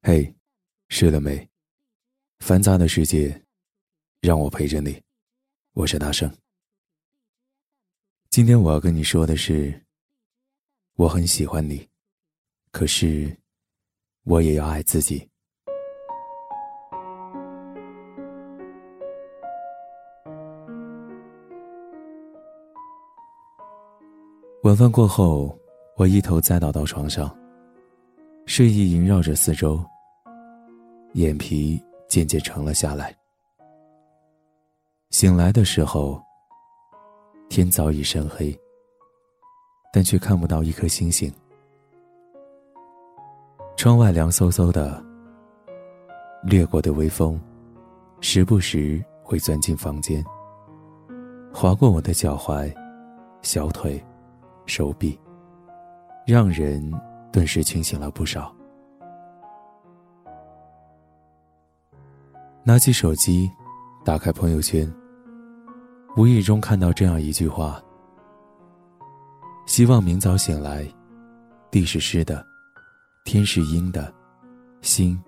[0.00, 0.32] 嘿，
[0.88, 1.48] 睡了没？
[2.38, 3.42] 繁杂的世界，
[4.20, 5.02] 让我陪着你。
[5.72, 6.32] 我是大圣。
[8.30, 9.84] 今天我要跟你说的是，
[10.94, 11.86] 我很喜欢你，
[12.70, 13.36] 可是
[14.22, 15.28] 我也要爱自己。
[24.62, 25.58] 晚饭过后，
[25.96, 27.36] 我一头栽倒到床上。
[28.48, 29.78] 睡意萦绕着四周，
[31.12, 33.14] 眼皮渐渐沉了下来。
[35.10, 36.18] 醒来的时候，
[37.50, 38.58] 天早已深黑，
[39.92, 41.30] 但却看不到一颗星星。
[43.76, 45.04] 窗外凉飕飕的，
[46.42, 47.38] 掠过的微风，
[48.22, 50.24] 时不时会钻进房间，
[51.52, 52.74] 划过我的脚踝、
[53.42, 54.02] 小腿、
[54.64, 55.20] 手臂，
[56.26, 56.90] 让人。
[57.32, 58.54] 顿时清醒了不少。
[62.64, 63.50] 拿起手机，
[64.04, 64.92] 打开朋友圈，
[66.16, 67.82] 无意中看到这样一句话
[69.66, 70.86] ：“希望明早醒来，
[71.70, 72.44] 地是湿的，
[73.24, 74.12] 天是阴的，
[74.82, 75.18] 心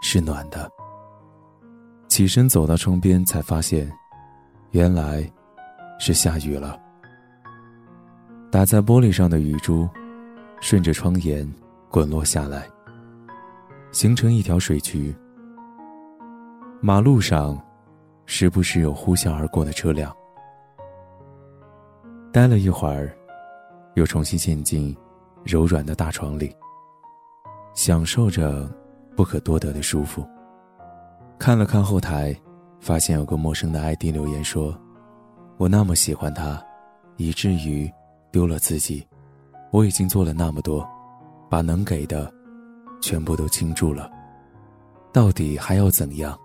[0.00, 0.70] 是暖的。”
[2.06, 3.90] 起身走到窗边，才发现，
[4.70, 5.28] 原来
[5.98, 6.78] 是下雨了。
[8.52, 9.88] 打在玻璃上的雨珠。
[10.64, 11.46] 顺着窗沿
[11.90, 12.66] 滚落下来，
[13.92, 15.14] 形成一条水渠。
[16.80, 17.62] 马路上，
[18.24, 20.10] 时不时有呼啸而过的车辆。
[22.32, 23.14] 待了一会儿，
[23.92, 24.96] 又重新陷进
[25.44, 26.50] 柔软的大床里，
[27.74, 28.66] 享受着
[29.14, 30.26] 不可多得的舒服。
[31.38, 32.34] 看了看后台，
[32.80, 34.74] 发现有个陌生的 ID 留言说
[35.60, 36.58] ：“我那么喜欢他，
[37.18, 37.92] 以至于
[38.32, 39.06] 丢了自己。”
[39.74, 40.88] 我已经做了那么多，
[41.50, 42.32] 把能给的
[43.02, 44.08] 全部都倾注了，
[45.12, 46.38] 到底还要怎样？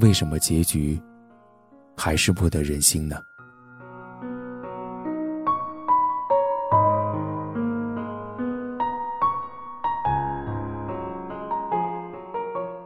[0.00, 1.00] 为什么结局
[1.96, 3.18] 还是不得人心呢？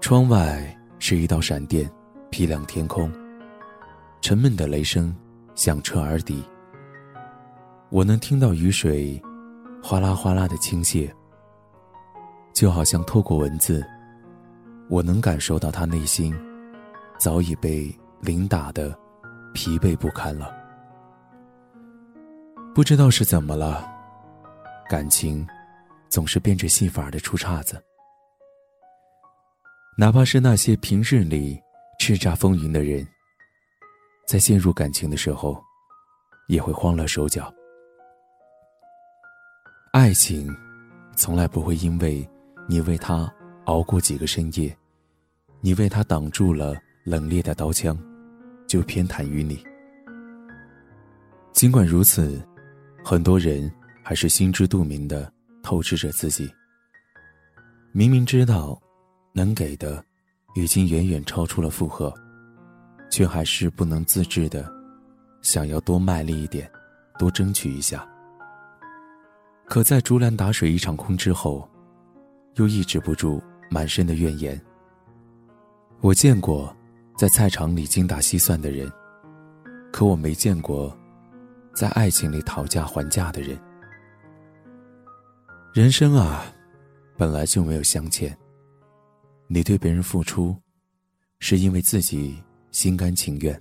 [0.00, 1.86] 窗外是一道闪电，
[2.30, 3.12] 劈亮天空，
[4.22, 5.14] 沉闷的雷声
[5.54, 6.42] 响彻耳底，
[7.90, 9.22] 我能听到雨水。
[9.86, 11.12] 哗啦哗啦的倾泻，
[12.54, 13.84] 就好像透过文字，
[14.88, 16.34] 我能感受到他内心
[17.18, 18.98] 早已被淋打的
[19.52, 20.50] 疲惫不堪了。
[22.74, 23.86] 不知道是怎么了，
[24.88, 25.46] 感情
[26.08, 27.78] 总是变着戏法的出岔子。
[29.98, 31.60] 哪怕是那些平日里
[32.00, 33.06] 叱咤风云的人，
[34.26, 35.62] 在陷入感情的时候，
[36.48, 37.52] 也会慌了手脚。
[39.94, 40.52] 爱情，
[41.14, 42.28] 从来不会因为
[42.68, 43.32] 你为他
[43.66, 44.76] 熬过几个深夜，
[45.60, 46.74] 你为他挡住了
[47.04, 47.96] 冷冽的刀枪，
[48.66, 49.62] 就偏袒于你。
[51.52, 52.44] 尽管如此，
[53.04, 53.72] 很多人
[54.02, 55.32] 还是心知肚明的
[55.62, 56.52] 透支着自己。
[57.92, 58.76] 明明知道
[59.32, 60.04] 能给的
[60.56, 62.12] 已经远远超出了负荷，
[63.12, 64.68] 却还是不能自制的
[65.40, 66.68] 想要多卖力一点，
[67.16, 68.04] 多争取一下。
[69.66, 71.68] 可在竹篮打水一场空之后，
[72.56, 74.60] 又抑制不住满身的怨言。
[76.00, 76.74] 我见过
[77.16, 78.90] 在菜场里精打细算的人，
[79.90, 80.96] 可我没见过
[81.74, 83.58] 在爱情里讨价还价的人。
[85.72, 86.44] 人生啊，
[87.16, 88.36] 本来就没有相欠。
[89.48, 90.54] 你对别人付出，
[91.40, 93.60] 是因为自己心甘情愿。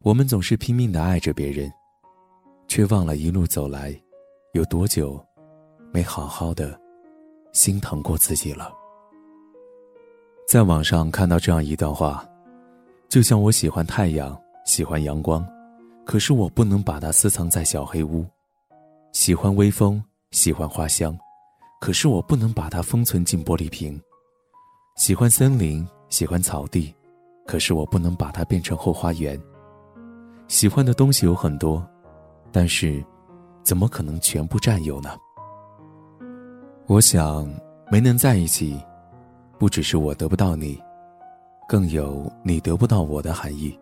[0.00, 1.70] 我们总是拼命的爱着别人，
[2.66, 3.96] 却忘了一路走来。
[4.52, 5.18] 有多久，
[5.94, 6.78] 没好好的
[7.52, 8.70] 心疼过自己了？
[10.46, 12.22] 在网上看到这样一段话，
[13.08, 15.42] 就像我喜欢太阳，喜欢阳光，
[16.04, 18.26] 可是我不能把它私藏在小黑屋；
[19.12, 21.18] 喜欢微风，喜欢花香，
[21.80, 23.98] 可是我不能把它封存进玻璃瓶；
[24.96, 26.94] 喜欢森林，喜欢草地，
[27.46, 29.40] 可是我不能把它变成后花园。
[30.46, 31.82] 喜欢的东西有很多，
[32.52, 33.02] 但是。
[33.62, 35.16] 怎么可能全部占有呢？
[36.86, 37.48] 我想，
[37.90, 38.78] 没能在一起，
[39.58, 40.80] 不只是我得不到你，
[41.68, 43.78] 更有你得不到我的含义。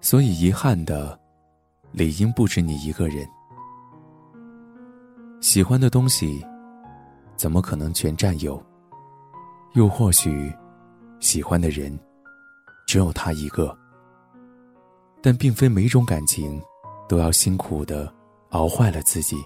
[0.00, 1.18] 所以，遗憾的，
[1.92, 3.26] 理应不止你一个人。
[5.40, 6.44] 喜欢的东西，
[7.36, 8.60] 怎么可能全占有？
[9.74, 10.52] 又或许，
[11.20, 11.96] 喜欢的人，
[12.86, 13.76] 只有他一个。
[15.22, 16.60] 但并非每种感情，
[17.08, 18.12] 都要辛苦的。
[18.52, 19.36] 熬坏了自己。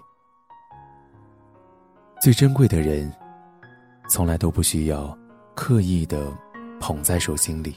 [2.20, 3.12] 最珍贵的人，
[4.08, 5.16] 从来都不需要
[5.54, 6.32] 刻意的
[6.80, 7.76] 捧在手心里。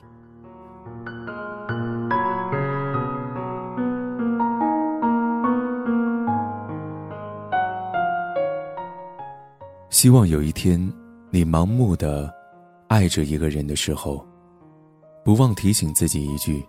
[9.89, 10.79] 希望有一天，
[11.29, 12.33] 你盲目的
[12.87, 14.25] 爱着一个人的时候，
[15.23, 16.65] 不忘提醒自己一句：“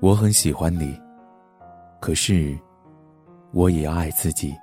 [0.00, 0.98] 我很喜欢你，
[2.00, 2.56] 可是
[3.52, 4.54] 我也要爱自己。”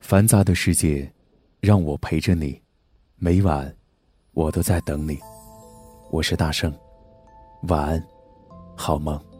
[0.00, 1.10] 繁杂的世界，
[1.60, 2.60] 让我陪着你，
[3.16, 3.74] 每晚
[4.32, 5.18] 我都在等你。
[6.10, 6.72] 我是大圣，
[7.68, 8.00] 晚安。
[8.76, 9.33] 好梦。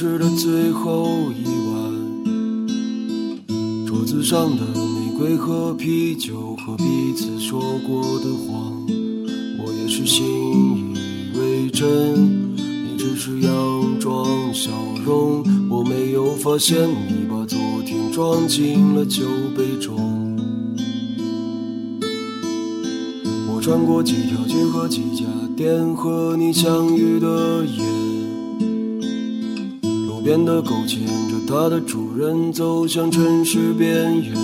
[0.00, 1.76] 吃的最后一碗，
[3.84, 6.84] 桌子上的玫瑰和啤酒和彼
[7.16, 8.72] 此说过的话，
[9.58, 12.14] 我也是信以为真。
[12.54, 14.24] 你只是佯装
[14.54, 14.70] 笑
[15.04, 19.24] 容，我没有发现你把昨天装进了酒
[19.56, 20.38] 杯中。
[23.52, 25.24] 我穿过几条街和几家
[25.56, 28.07] 店，和你相遇的夜。
[30.28, 34.34] 变得狗牵着它的主人走向城市边缘。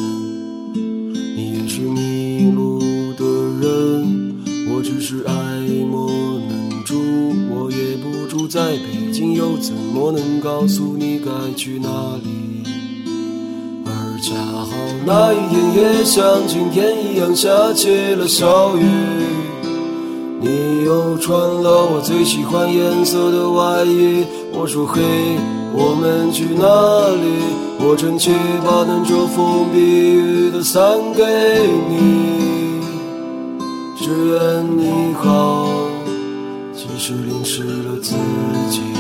[0.73, 2.79] 你也是迷路
[3.19, 3.23] 的
[3.61, 4.35] 人，
[4.73, 5.35] 我只是爱
[5.85, 6.95] 莫能助。
[7.51, 12.63] 我也不住在北京，又怎么能告诉你该去哪里？
[13.85, 14.67] 而恰好
[15.05, 18.87] 那一天也像今天一样下起了小雨。
[20.41, 25.03] 你又穿了我最喜欢颜色的外衣，我说嘿。
[25.76, 26.65] 我们去哪
[27.23, 27.26] 里？
[27.81, 28.31] 我撑起
[28.65, 30.81] 把能遮风避雨的伞
[31.12, 31.23] 给
[31.91, 32.81] 你，
[33.99, 35.67] 只愿你好，
[36.73, 38.15] 即使淋湿了自
[38.71, 38.94] 己。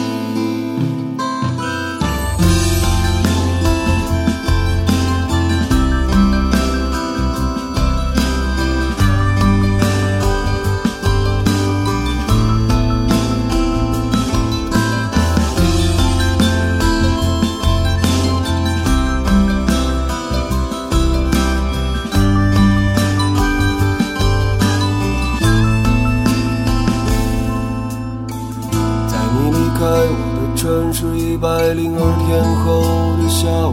[31.64, 32.84] 在零二天后
[33.16, 33.72] 的下午，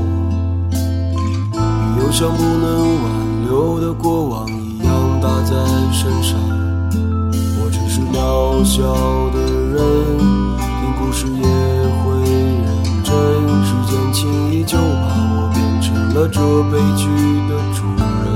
[0.72, 3.06] 你又像不能挽
[3.44, 5.52] 留的过往一样打在
[5.92, 6.40] 身上。
[7.60, 8.82] 我只是渺小
[9.36, 9.40] 的
[9.76, 9.78] 人，
[10.56, 10.72] 听
[11.02, 11.44] 故事也
[12.00, 12.16] 会
[12.64, 12.72] 认
[13.04, 13.12] 真。
[13.66, 16.40] 时间轻易就把我变成了这
[16.72, 17.04] 悲剧
[17.50, 17.84] 的主
[18.24, 18.32] 人。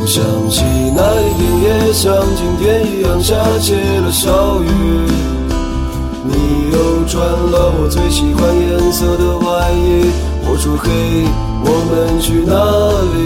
[0.00, 0.64] 又想起
[0.96, 4.66] 那一天，也像今天一样下起了小雨。
[6.24, 10.10] 你又穿了我最喜欢颜色的外衣，
[10.44, 10.88] 我说嘿，
[11.64, 12.54] 我们去哪
[13.14, 13.16] 里？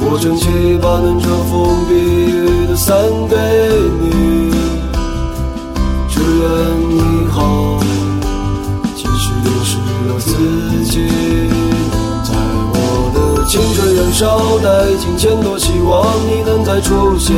[0.00, 0.48] 我撑起
[0.80, 2.96] 把能遮风避雨的伞
[3.28, 3.36] 给
[4.00, 4.50] 你，
[6.08, 6.42] 只愿
[6.88, 7.78] 你好，
[8.96, 9.76] 即使淋湿
[10.08, 10.32] 了自
[10.84, 10.94] 己。
[12.24, 12.32] 在
[12.72, 12.74] 我
[13.12, 17.36] 的青春燃烧殆尽前，多希望你能再出现。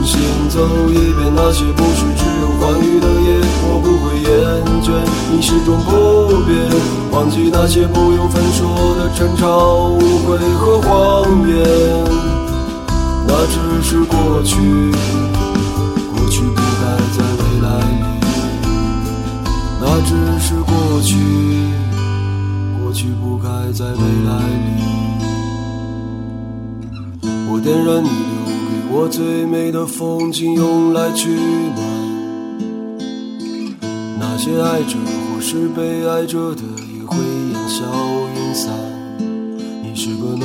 [0.00, 3.36] 重新走一遍那些不是只有欢愉的夜，
[3.68, 4.30] 我不会厌
[4.80, 4.88] 倦，
[5.30, 6.56] 你始终不变。
[7.12, 11.54] 忘记那些不由分说的争吵、误会和谎言，
[13.28, 14.56] 那只是过去，
[29.80, 31.78] 的风景用来取暖
[34.18, 34.98] 那些爱着
[35.32, 37.82] 或是被爱着的也会烟消
[38.36, 38.74] 云散
[39.82, 40.44] 你是个懦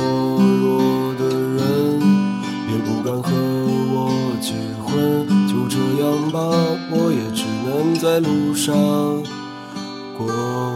[0.62, 2.00] 弱的人
[2.70, 3.30] 也不敢和
[3.92, 6.40] 我结婚就这样吧
[6.90, 8.74] 我也只能在路上
[10.16, 10.75] 过。